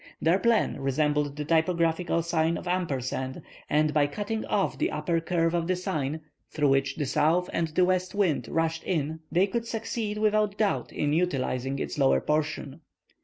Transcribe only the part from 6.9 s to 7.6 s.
the south